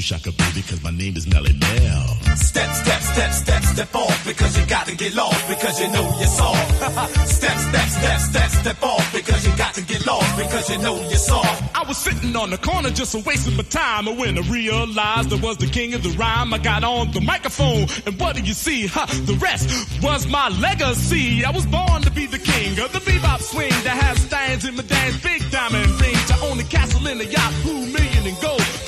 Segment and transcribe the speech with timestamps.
[0.00, 2.36] you, Chaka, baby, cause my name is Melle Mel.
[2.36, 6.02] Step, step, step, step, step off because you got to get lost because you know
[6.18, 6.74] you're soft.
[7.28, 10.96] step, step, step, step, step off because you got to get lost because you know
[11.08, 11.76] you're soft.
[11.76, 14.08] I was sitting on the corner just a wasting my time.
[14.08, 17.20] And when I realized I was the king of the rhyme, I got on the
[17.20, 17.86] microphone.
[18.06, 18.86] And what do you see?
[18.86, 19.68] Huh, the rest
[20.02, 21.44] was my legacy.
[21.44, 24.76] I was born to be the king of the bebop swing that has stands in
[24.76, 26.16] my dance, big diamond ring.
[26.28, 28.79] To own a castle in a yacht, who million in gold.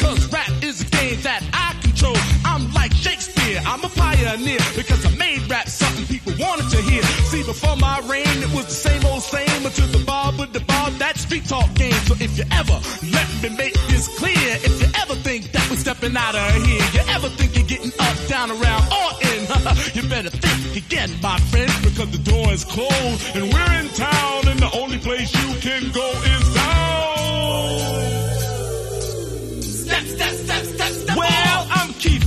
[1.23, 2.17] That I control.
[2.45, 7.03] I'm like Shakespeare, I'm a pioneer because I made rap something people wanted to hear.
[7.31, 10.61] See, before my reign, it was the same old same until the bar with the
[10.61, 11.95] bar, that street talk game.
[12.11, 12.79] So if you ever
[13.15, 16.85] let me make this clear, if you ever think that we're stepping out of here,
[16.93, 19.41] you ever think you're getting up, down, around, or in,
[19.95, 24.49] you better think again, my friend, because the door is closed and we're in town,
[24.49, 26.32] and the only place you can go is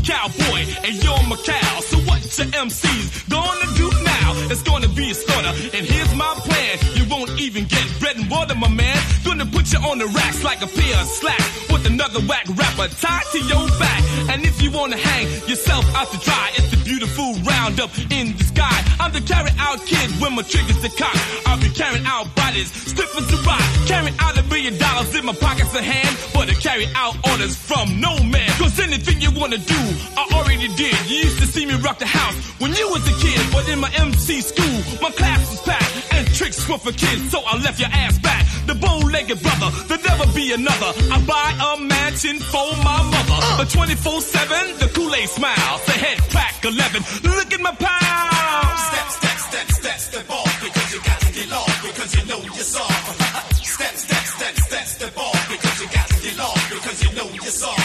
[0.06, 1.80] Cowboy, and you're my cow.
[1.80, 2.05] So
[2.38, 4.34] your MC's gonna do now?
[4.52, 6.78] It's gonna be a starter, and here's my plan.
[6.96, 8.98] You won't even get bread and water, my man.
[9.24, 12.88] Gonna put you on the racks like a pair of slacks with another whack rapper
[13.00, 14.02] tied to your back.
[14.32, 18.44] And if you wanna hang yourself out to dry, it's the beautiful roundup in the
[18.44, 18.78] sky.
[19.00, 21.16] I'm the carry out kid when my trigger's the cock.
[21.46, 23.64] I'll be carrying out bodies, stiff as a rock.
[23.88, 27.56] Carrying out a million dollars in my pockets of hand, but to carry out orders
[27.56, 28.50] from no man.
[28.60, 29.82] Cause anything you wanna do,
[30.18, 30.96] I already did.
[31.10, 32.25] You used to see me rock the house
[32.60, 36.28] when you was a kid, but in my MC school, my class was packed and
[36.34, 38.46] tricks were for kids, so I left your ass back.
[38.66, 40.92] The bow-legged brother, there'll never be another.
[41.12, 43.62] I buy a mansion for my mother.
[43.62, 45.78] A 24-7, the Kool-Aid smile.
[45.86, 47.04] The head crack 11.
[47.24, 48.80] Look at my pound.
[48.90, 52.42] Step, step, step, step, step off because you got to get lost because you know
[52.42, 53.66] you're soft.
[53.66, 57.30] step, step, step, step, step off because you got to get lost because you know
[57.34, 57.85] you're soft.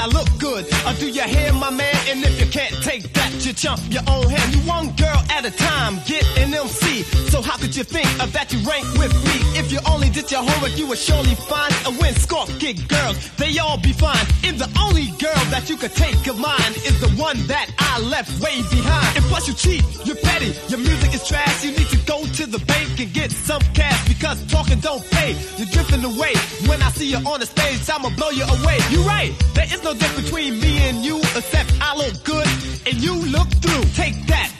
[0.00, 0.64] I look good.
[0.86, 1.94] Uh, do you hear my man?
[2.08, 4.54] And if you can't take that, you chump your own hand.
[4.54, 7.02] You one girl at a time, get an MC.
[7.28, 9.36] So how could you think of that you rank with me?
[9.60, 12.14] If you only did your homework, you would surely find a win.
[12.14, 14.24] Scorp kick girls, they all be fine.
[14.42, 17.98] And the only girl that you could take of mine is the one that I
[17.98, 19.16] left way behind.
[19.16, 21.64] And plus you cheat, you're petty, your music is trash.
[21.64, 25.32] You need to go to the bank and get some cash because talking don't pay.
[25.58, 26.34] You're drifting away.
[26.68, 28.78] When I see you on the stage, I'ma blow you away.
[28.90, 32.46] You're right, there is no difference between me and you except I look good
[32.86, 33.84] and you look through.
[33.94, 34.59] Take that.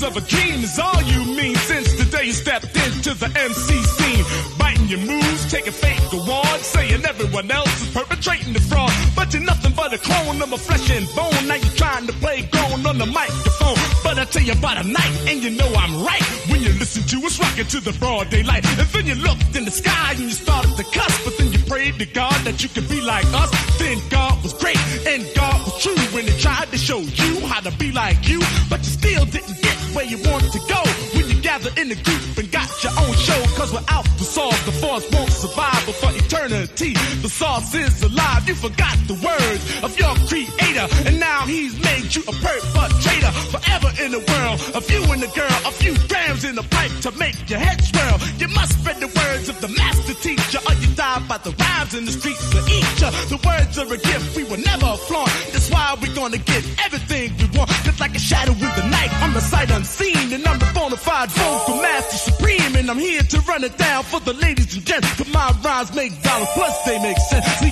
[0.00, 3.26] Pieces of a king is all you mean since the day you stepped into the
[3.38, 4.24] MC scene.
[4.58, 9.09] Biting your moves, taking fake awards, saying everyone else is perpetrating the fraud.
[9.38, 11.46] Nothing but a clone of my flesh and bone.
[11.46, 13.78] Now you're trying to play grown on the microphone.
[14.02, 16.22] But I tell you about a night, and you know I'm right.
[16.50, 18.66] When you listen to us rocking to the broad daylight.
[18.66, 21.24] And then you looked in the sky and you started to cuss.
[21.24, 23.50] But then you prayed to God that you could be like us.
[23.78, 27.60] Then God was great and God was true when he tried to show you how
[27.60, 28.40] to be like you.
[28.68, 30.82] But you still didn't get where you wanted to go.
[31.14, 33.40] When you gathered in a group and got your own show.
[33.54, 35.82] Cause without the sauce, the force won't survive.
[36.00, 36.94] For eternity,
[37.30, 38.48] sauce is alive.
[38.48, 40.86] You forgot the words of your creator.
[41.06, 43.32] And now he's made you a perpetrator.
[43.54, 46.92] Forever in the world, a few in the girl, a few grams in the pipe
[47.02, 48.18] to make your head swirl.
[48.38, 51.94] You must spread the words of the master teacher, or you die by the rhymes
[51.94, 53.00] in the streets of each.
[53.30, 55.30] The words are a gift we will never flaunt.
[55.52, 57.70] That's why we're gonna get everything we want.
[57.86, 60.96] Just like a shadow in the night, I'm the sight unseen, and I'm the bona
[60.96, 64.84] fide vocal master supreme, and I'm here to run it down for the ladies and
[64.84, 65.08] gents.
[65.16, 67.19] But my rhymes make dollars, plus they make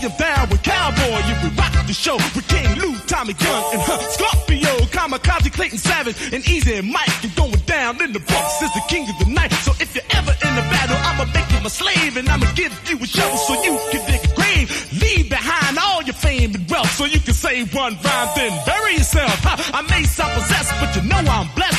[0.09, 3.83] I'm down with Cowboy, if we rock the show with King Lou, Tommy Gun, and
[3.83, 8.63] huh, Scorpio, Kamikaze, Clayton Savage, and Easy and Mike, and going down in the box
[8.63, 9.53] is the king of the night.
[9.67, 12.73] So if you're ever in a battle, I'ma make you my slave, and I'ma give
[12.89, 14.69] you a shovel so you can dig a grave.
[14.97, 18.95] Leave behind all your fame and wealth so you can say one rhyme, then bury
[18.95, 19.35] yourself.
[19.45, 21.78] Ha, I may sound possessed, but you know I'm blessed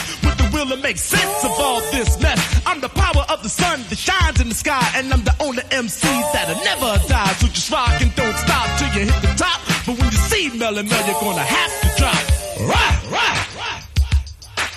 [0.69, 2.62] to make sense of all this mess.
[2.66, 5.63] I'm the power of the sun that shines in the sky, and I'm the only
[5.71, 7.33] MC that'll never die.
[7.42, 9.60] So just rock and don't stop till you hit the top.
[9.86, 12.24] But when you see Melle Mel, you're gonna have to drop.
[12.69, 13.83] Rock, rock,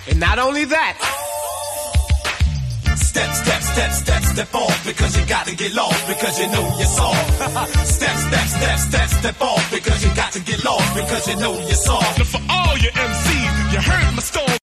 [0.08, 0.96] And not only that,
[2.96, 6.64] Step, step, step, step, step off because you got to get lost because you know
[6.78, 7.32] you're soft.
[7.84, 11.52] step, step, step, step, step off because you got to get lost because you know
[11.52, 12.18] you're soft.
[12.18, 14.61] And for all your MCs, you heard my story.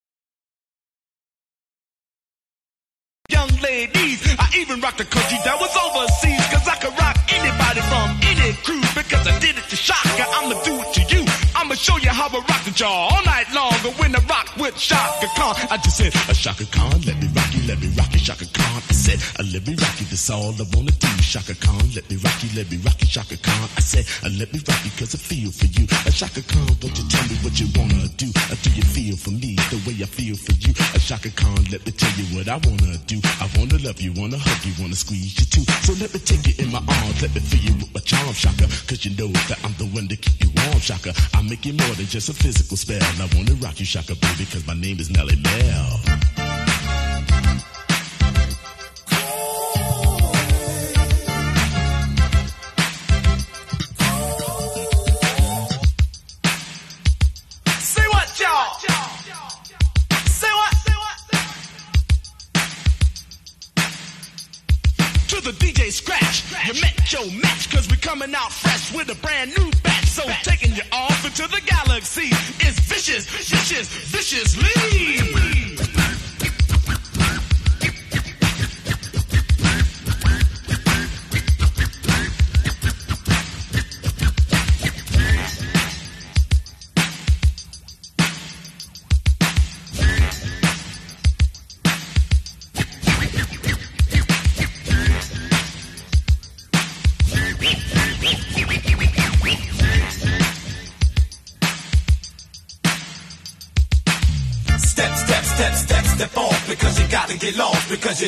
[4.59, 6.43] Even rocked a country that was overseas.
[6.51, 8.83] Cause I could rock anybody from any crew.
[8.91, 11.23] Because I did it to Chaka, I'ma do it to you.
[11.55, 13.71] I'ma show you how I rock the jaw all night long.
[13.87, 17.27] And when I rock with Chaka Khan, I just said, A Chaka Khan, let me
[17.33, 18.81] rock you, let me rock you, Chaka Khan.
[18.89, 19.19] I said,
[19.51, 21.09] let me rock you, that's all I wanna do.
[21.21, 23.69] Chaka Khan, let me rock you, let me rock you, Chaka Khan.
[23.77, 24.05] I said,
[24.37, 25.85] let me rock you cause I feel for you.
[26.05, 28.29] A Chaka Khan, won't you tell me what you wanna do?
[28.49, 30.73] Or do you feel for me the way I feel for you?
[30.93, 33.17] A Chaka Khan, let me tell you what I wanna do.
[33.41, 35.65] I wanna love you, wanna hug you, wanna squeeze you too.
[35.85, 38.33] So let me take you in my arms, let me feel you with my charm,
[38.33, 38.65] Chaka.
[38.89, 41.13] Cause you know that I'm the one to keep you warm, Chaka.
[41.33, 43.01] I make you more than just a physical spell.
[43.01, 45.99] I wanna rock you, Chaka, baby, cause my name is Melle Mel.
[57.79, 58.79] Say what, y'all?
[60.25, 60.73] Say what?
[65.27, 66.43] to the DJ Scratch.
[66.65, 69.88] You met your match, cause we coming out fresh with a brand new.
[70.09, 72.33] So taking you off into the galaxy
[72.65, 75.78] is vicious, vicious, viciously.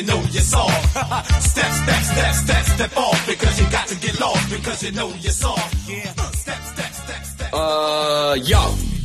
[0.02, 0.88] You know you're soft.
[1.42, 5.08] step, step, step, step, step off because you got to get lost because you know
[5.20, 5.88] you're soft.
[5.88, 6.12] Yeah.
[6.32, 7.50] Step, step, step, step.
[7.52, 9.01] Uh, yo.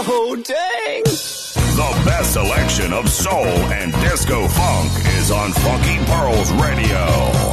[0.00, 1.02] Oh, dang!
[1.02, 3.34] The best selection of soul
[3.72, 7.47] and disco funk is on Funky Pearls Radio.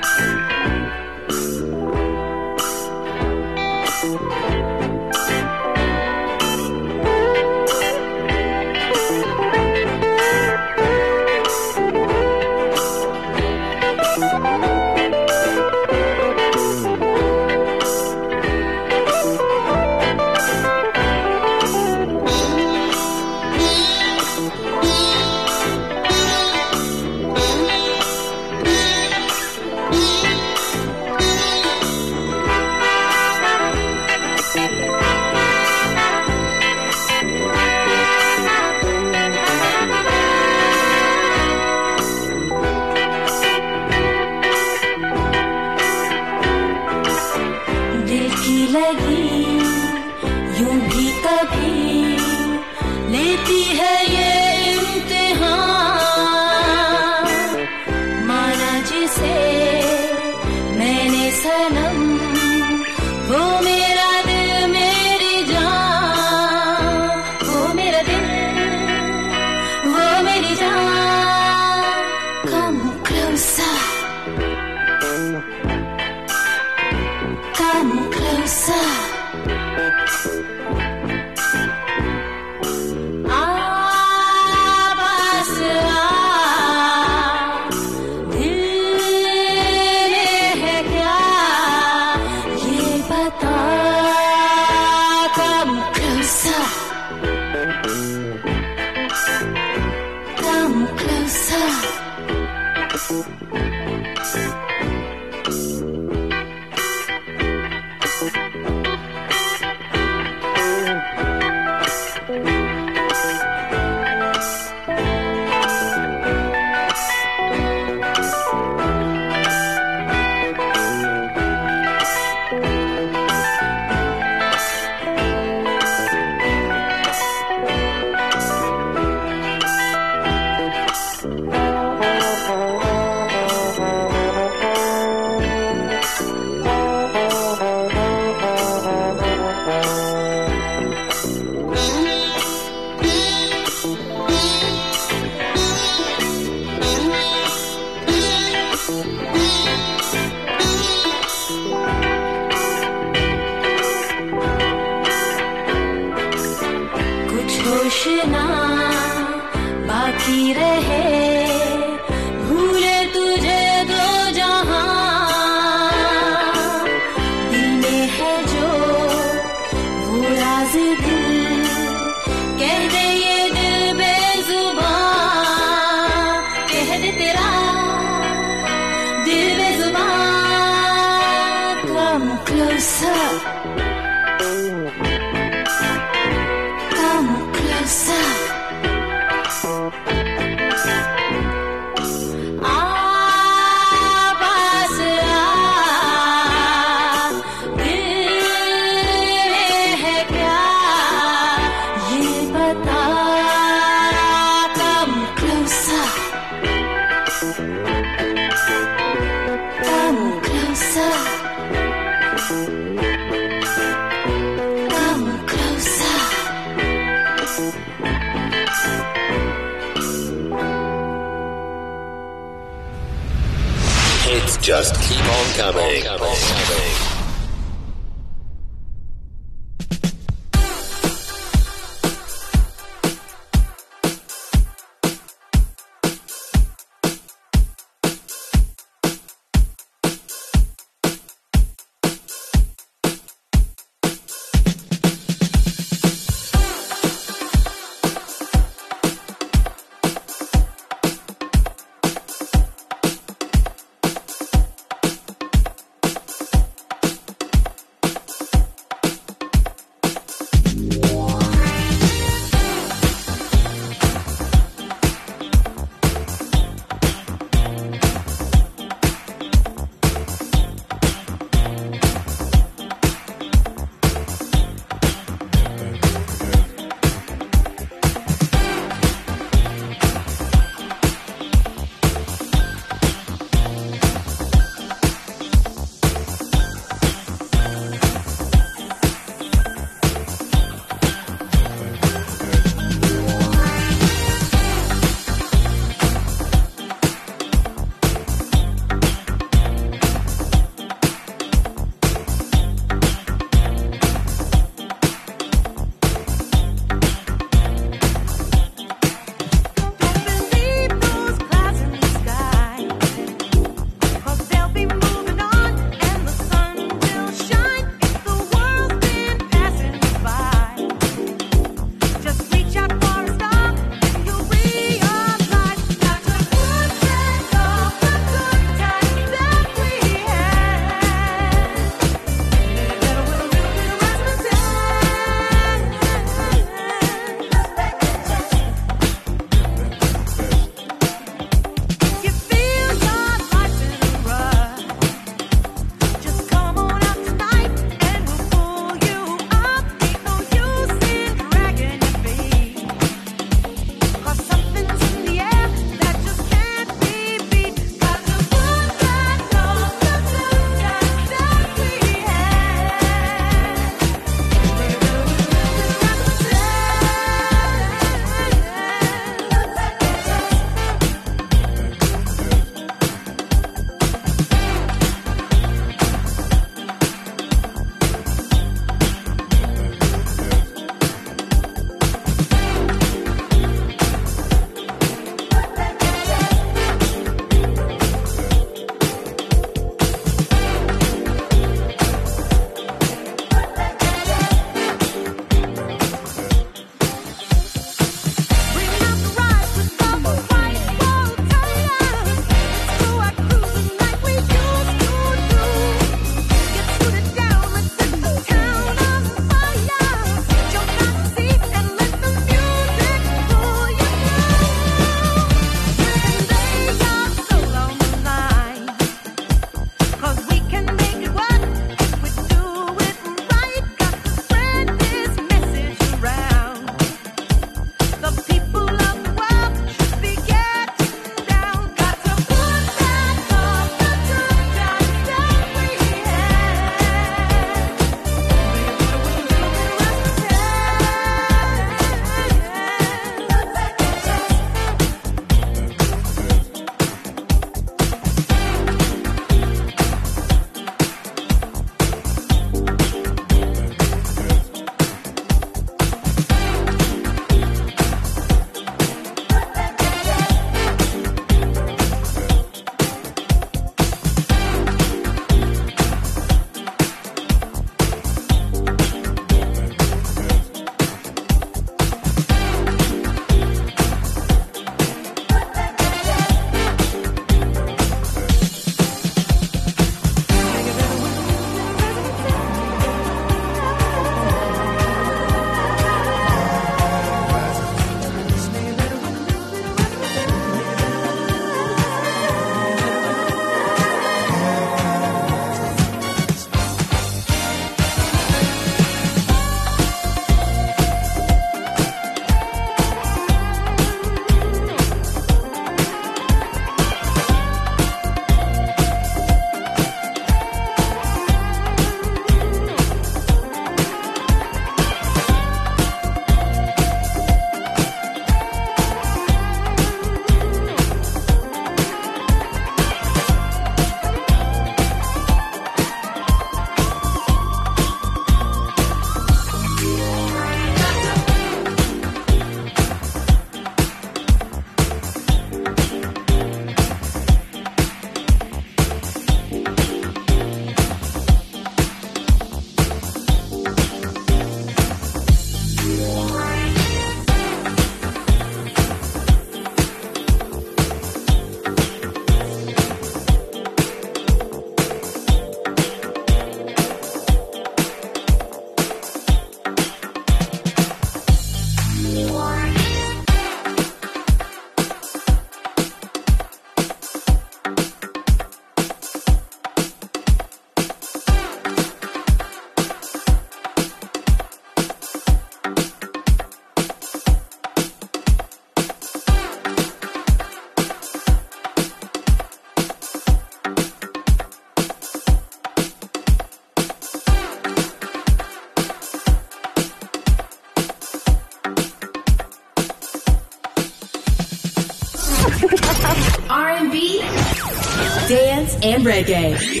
[599.03, 600.00] And reggae.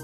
[0.00, 0.03] you.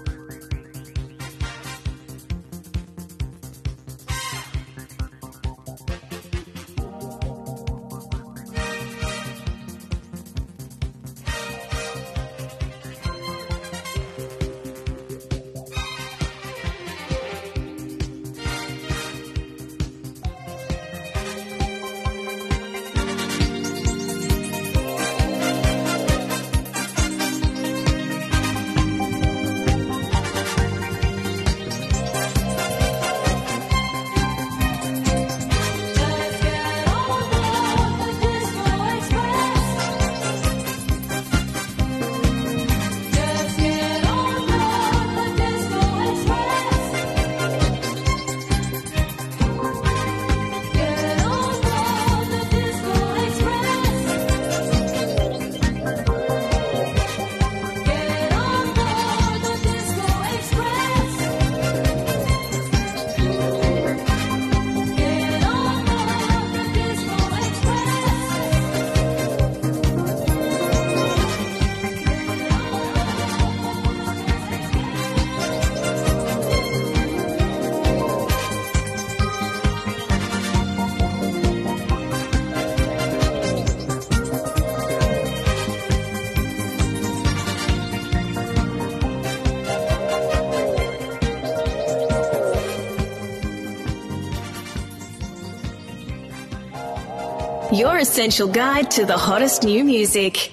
[97.71, 100.51] Your essential guide to the hottest new music.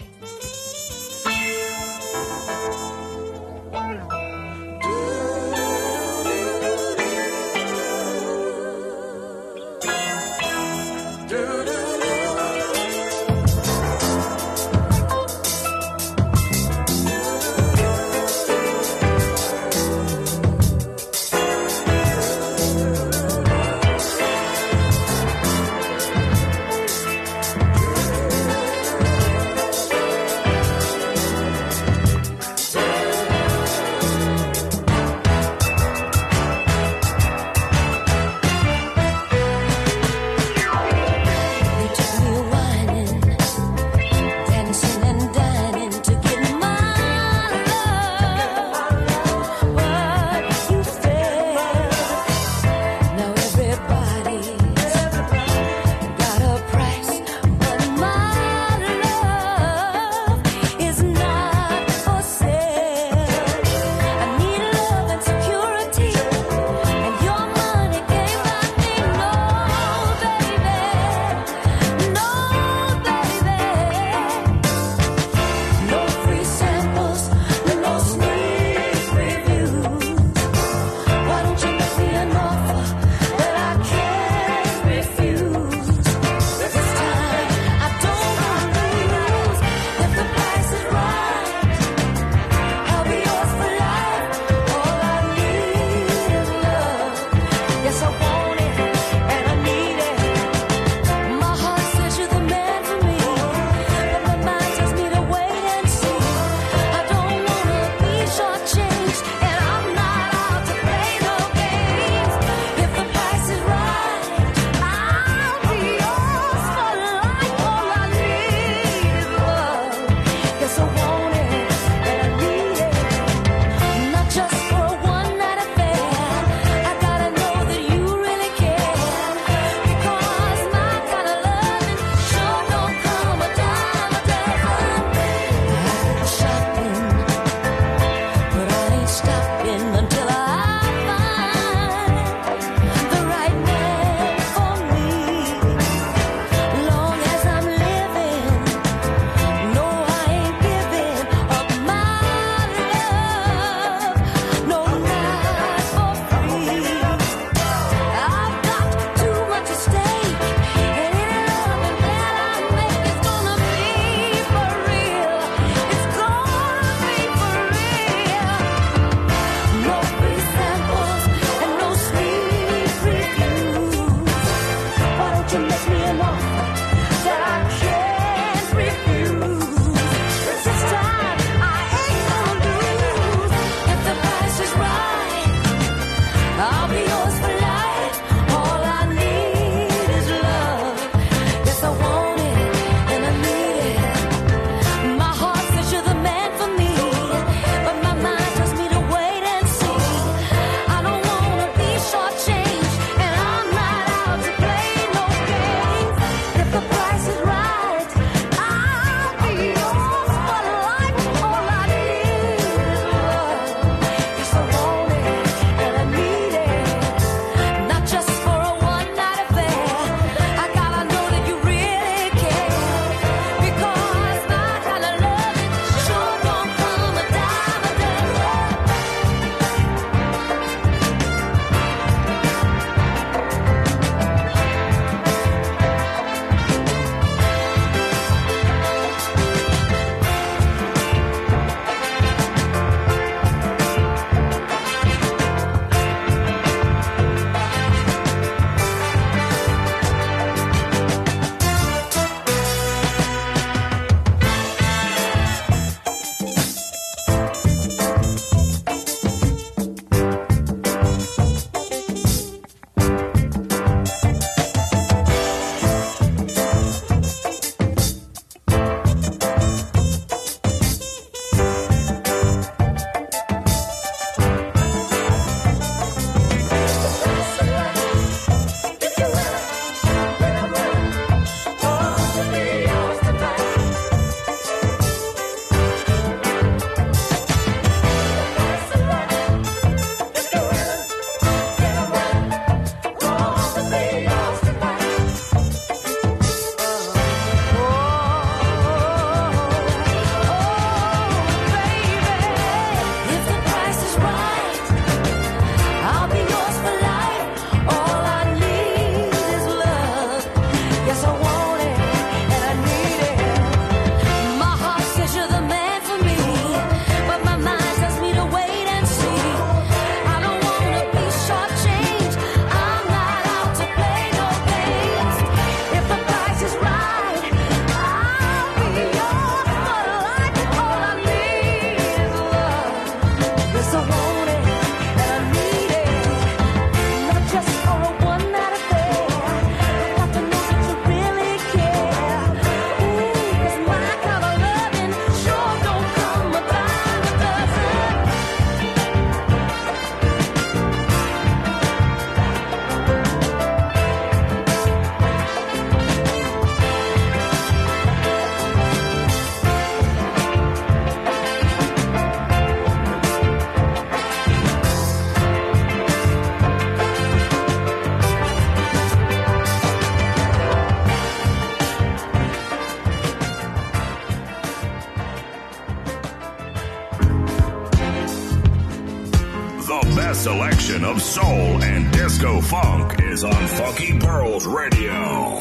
[380.15, 385.59] best selection of soul and disco funk is on Funky Pearls Radio.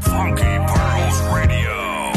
[0.00, 2.12] Funky Pearls Radio.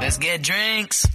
[0.00, 1.09] Let's get drinks.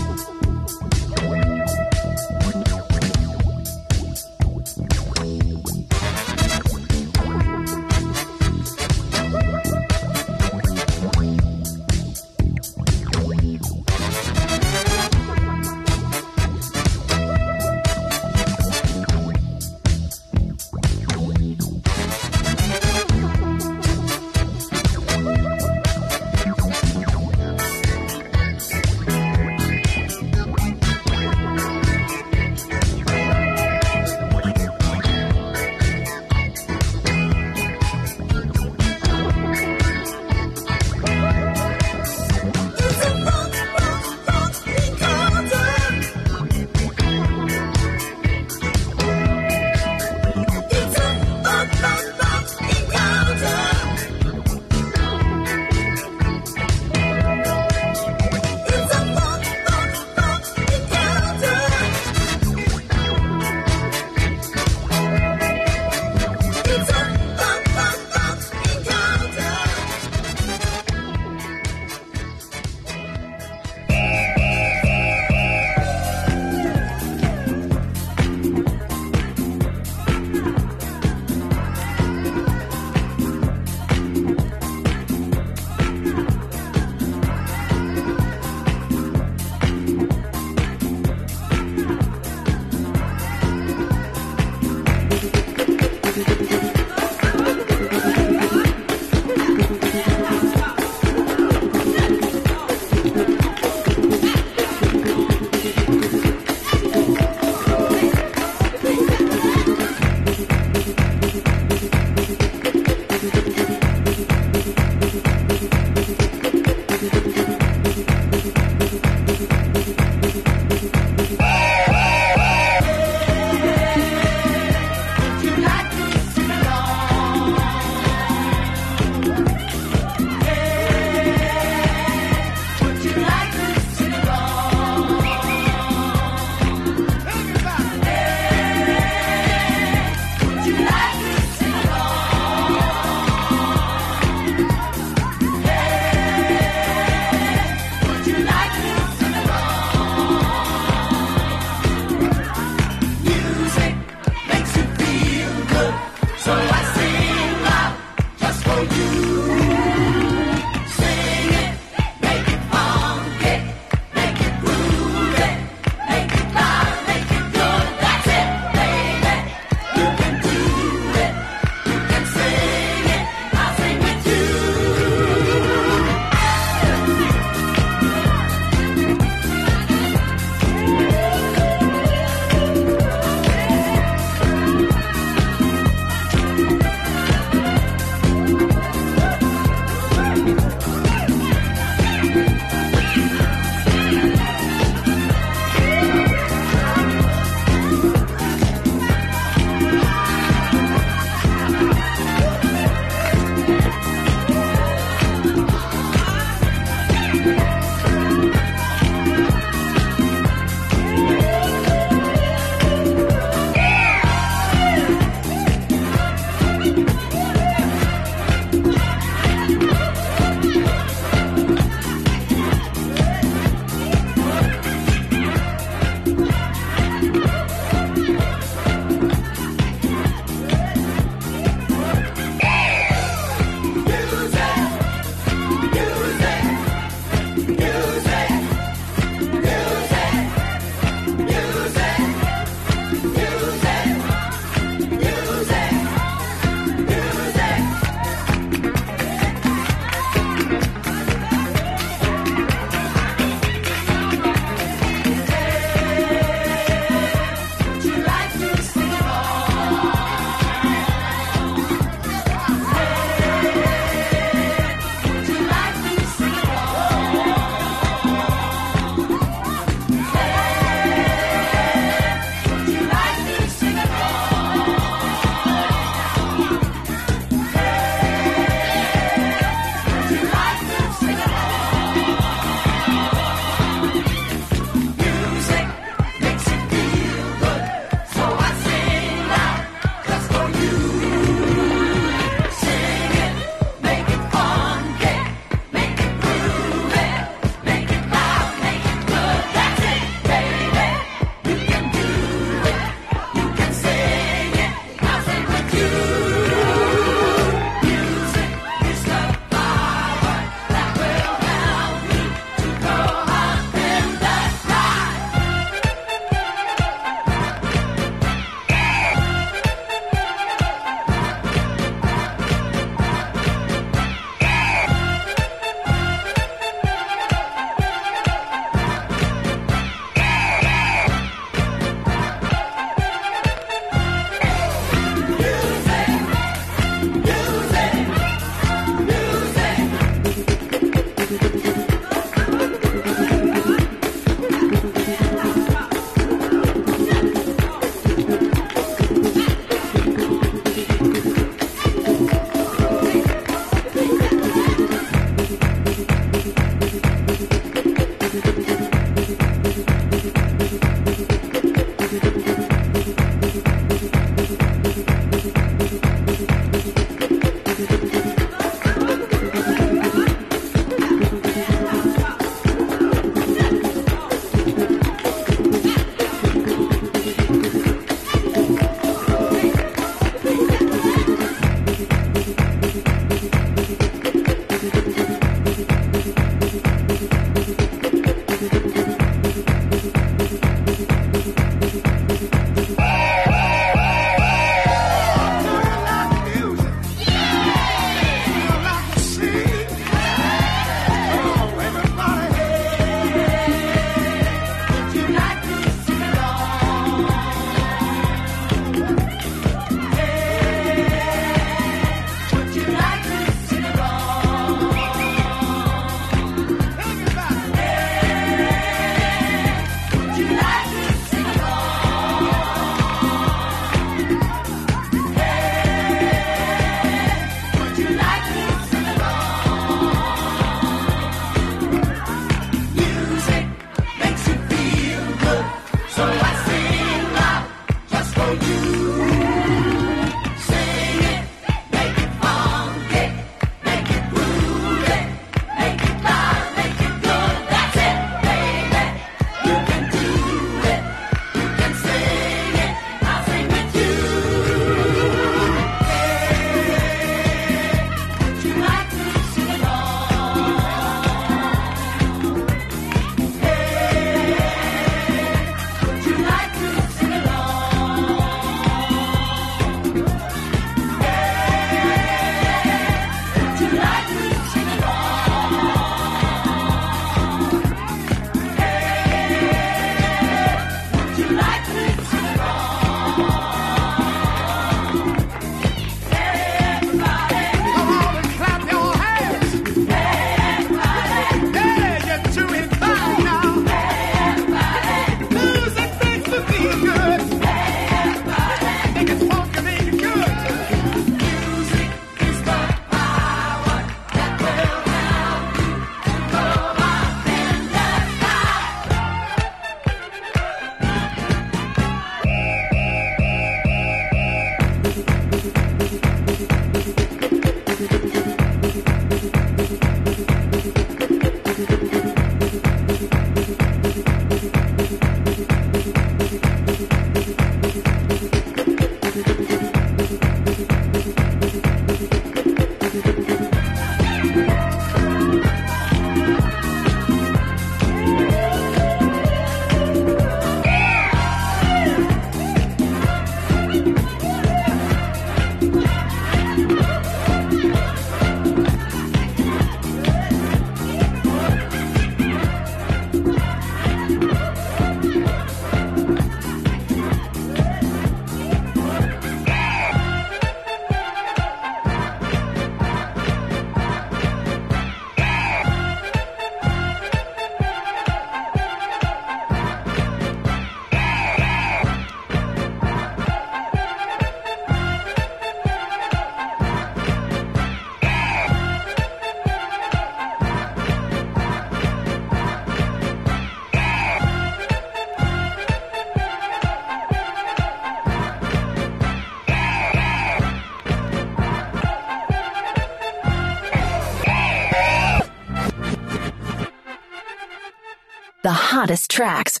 [598.83, 600.00] The hottest tracks.